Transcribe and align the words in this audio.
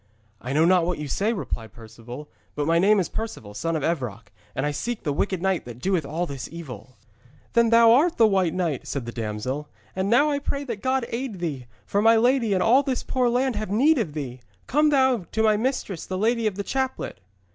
'I 0.41 0.53
know 0.53 0.65
not 0.65 0.83
what 0.87 0.97
you 0.97 1.07
say,' 1.07 1.31
replied 1.31 1.73
Perceval, 1.73 2.27
'but 2.55 2.65
my 2.65 2.79
name 2.79 2.99
is 2.99 3.07
Perceval, 3.07 3.53
son 3.53 3.75
of 3.75 3.83
Evroc, 3.83 4.31
and 4.55 4.65
I 4.65 4.71
seek 4.71 5.03
the 5.03 5.13
wicked 5.13 5.43
knight 5.43 5.63
that 5.65 5.77
doeth 5.77 6.07
all 6.07 6.25
this 6.25 6.49
evil.' 6.51 6.97
'Then 7.53 7.69
thou 7.69 7.91
art 7.91 8.17
the 8.17 8.25
White 8.25 8.55
Knight,' 8.55 8.87
said 8.87 9.05
the 9.05 9.11
damsel, 9.11 9.69
'and 9.95 10.09
now 10.09 10.31
I 10.31 10.39
pray 10.39 10.63
that 10.63 10.81
God 10.81 11.05
aid 11.09 11.37
thee, 11.37 11.67
for 11.85 12.01
my 12.01 12.15
lady 12.15 12.51
and 12.55 12.63
all 12.63 12.81
this 12.81 13.03
poor 13.03 13.29
land 13.29 13.55
have 13.57 13.69
need 13.69 13.99
of 13.99 14.13
thee. 14.15 14.39
Come 14.65 14.89
thou 14.89 15.27
to 15.33 15.43
my 15.43 15.55
mistress, 15.55 16.03
the 16.07 16.17
lady 16.17 16.47
of 16.47 16.55
the 16.55 16.63
Chaplet.' 16.63 17.19